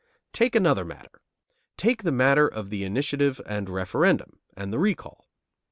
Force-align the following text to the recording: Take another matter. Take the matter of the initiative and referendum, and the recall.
Take 0.33 0.55
another 0.55 0.83
matter. 0.83 1.21
Take 1.77 2.01
the 2.01 2.11
matter 2.11 2.47
of 2.47 2.71
the 2.71 2.83
initiative 2.83 3.39
and 3.45 3.69
referendum, 3.69 4.39
and 4.57 4.73
the 4.73 4.79
recall. 4.79 5.27